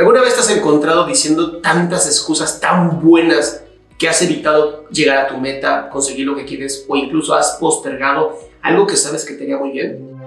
[0.00, 3.64] ¿Alguna vez te has encontrado diciendo tantas excusas tan buenas
[3.98, 8.38] que has evitado llegar a tu meta, conseguir lo que quieres o incluso has postergado
[8.62, 10.18] algo que sabes que te haría muy bien?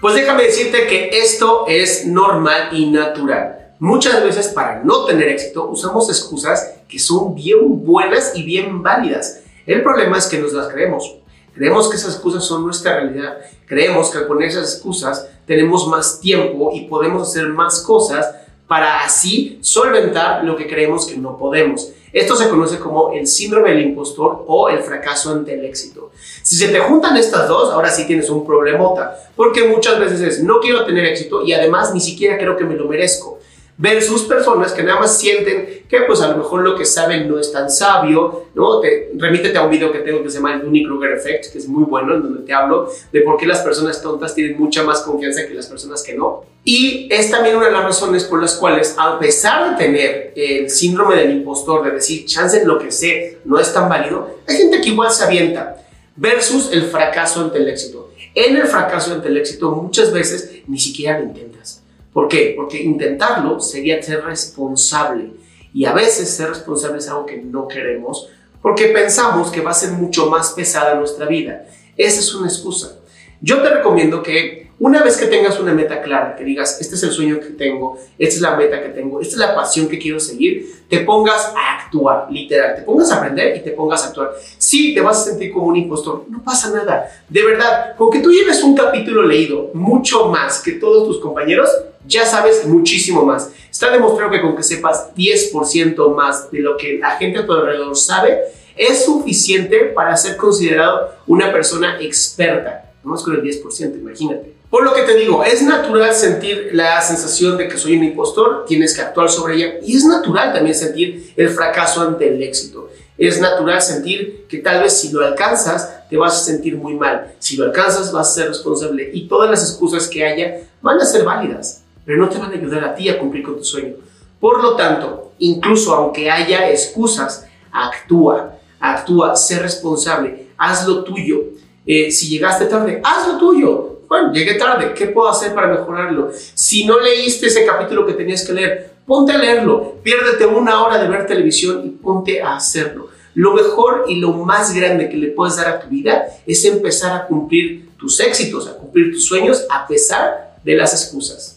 [0.00, 3.74] Pues déjame decirte que esto es normal y natural.
[3.78, 9.42] Muchas veces para no tener éxito usamos excusas que son bien buenas y bien válidas.
[9.66, 11.16] El problema es que nos las creemos.
[11.56, 13.38] Creemos que esas excusas son nuestra realidad.
[13.64, 18.34] Creemos que al poner esas excusas tenemos más tiempo y podemos hacer más cosas
[18.68, 21.92] para así solventar lo que creemos que no podemos.
[22.12, 26.10] Esto se conoce como el síndrome del impostor o el fracaso ante el éxito.
[26.42, 30.42] Si se te juntan estas dos, ahora sí tienes un problemota, porque muchas veces es
[30.42, 33.38] no quiero tener éxito y además ni siquiera creo que me lo merezco
[33.78, 37.38] versus personas que nada más sienten que pues a lo mejor lo que saben no
[37.38, 38.80] es tan sabio, ¿no?
[38.80, 41.68] Te, remítete a un video que tengo que se llama el Dunning-Kruger Effect, que es
[41.68, 45.02] muy bueno, en donde te hablo de por qué las personas tontas tienen mucha más
[45.02, 46.44] confianza que las personas que no.
[46.64, 50.70] Y es también una de las razones por las cuales, a pesar de tener el
[50.70, 54.56] síndrome del impostor, de decir, chance en lo que sé no es tan válido, hay
[54.56, 55.76] gente que igual se avienta,
[56.16, 58.10] versus el fracaso ante el éxito.
[58.34, 61.82] En el fracaso ante el éxito muchas veces ni siquiera lo intentas.
[62.16, 62.54] ¿Por qué?
[62.56, 65.32] Porque intentarlo sería ser responsable.
[65.74, 68.30] Y a veces ser responsable es algo que no queremos
[68.62, 71.66] porque pensamos que va a ser mucho más pesada nuestra vida.
[71.94, 72.96] Esa es una excusa.
[73.42, 77.02] Yo te recomiendo que una vez que tengas una meta clara, que digas, este es
[77.02, 79.98] el sueño que tengo, esta es la meta que tengo, esta es la pasión que
[79.98, 84.08] quiero seguir, te pongas a actuar, literal, te pongas a aprender y te pongas a
[84.08, 84.32] actuar.
[84.56, 87.10] Sí, te vas a sentir como un impostor, no pasa nada.
[87.28, 91.70] De verdad, con que tú lleves un capítulo leído mucho más que todos tus compañeros,
[92.06, 93.50] ya sabes muchísimo más.
[93.70, 97.52] Está demostrado que con que sepas 10% más de lo que la gente a tu
[97.52, 98.40] alrededor sabe,
[98.76, 102.92] es suficiente para ser considerado una persona experta.
[103.02, 104.54] Vamos con el 10%, imagínate.
[104.68, 108.64] Por lo que te digo, es natural sentir la sensación de que soy un impostor,
[108.66, 112.90] tienes que actuar sobre ella y es natural también sentir el fracaso ante el éxito.
[113.16, 117.34] Es natural sentir que tal vez si lo alcanzas te vas a sentir muy mal.
[117.38, 121.06] Si lo alcanzas vas a ser responsable y todas las excusas que haya van a
[121.06, 123.96] ser válidas, pero no te van a ayudar a ti a cumplir con tu sueño.
[124.40, 131.42] Por lo tanto, incluso aunque haya excusas, actúa, actúa, sé responsable, haz lo tuyo.
[131.84, 136.30] Eh, si llegaste tarde, haz lo tuyo bueno, llegué tarde, ¿qué puedo hacer para mejorarlo?
[136.54, 140.98] Si no leíste ese capítulo que tenías que leer, ponte a leerlo, piérdete una hora
[140.98, 143.08] de ver televisión y ponte a hacerlo.
[143.34, 147.14] Lo mejor y lo más grande que le puedes dar a tu vida es empezar
[147.16, 151.55] a cumplir tus éxitos, a cumplir tus sueños a pesar de las excusas.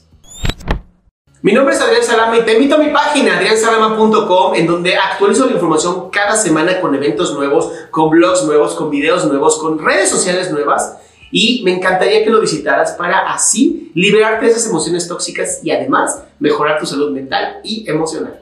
[1.41, 5.45] Mi nombre es Adrián Salama y te invito a mi página adriansalama.com en donde actualizo
[5.45, 10.09] la información cada semana con eventos nuevos, con blogs nuevos, con videos nuevos, con redes
[10.09, 10.97] sociales nuevas
[11.31, 16.23] y me encantaría que lo visitaras para así liberarte de esas emociones tóxicas y además
[16.39, 18.41] mejorar tu salud mental y emocional.